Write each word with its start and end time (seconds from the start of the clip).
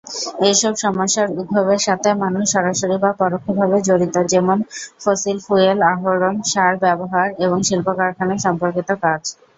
এইসব 0.47 0.73
সমস্যার 0.83 1.27
উদ্ভবের 1.33 1.81
সাথে 1.87 2.09
মানুষ 2.23 2.43
সরাসরি 2.53 2.95
বা 3.03 3.11
পরোক্ষভাবে 3.21 3.77
জড়িত 3.87 4.15
যেমন 4.31 4.57
ফসিল 5.01 5.37
ফুয়েল 5.45 5.79
আহরণ, 5.91 6.35
সার 6.51 6.73
ব্যবহার 6.83 7.27
এবং 7.43 7.57
শিল্প 7.67 7.87
কারখানা 7.99 8.35
সম্পর্কিত 8.45 8.89
কাজ। 9.03 9.21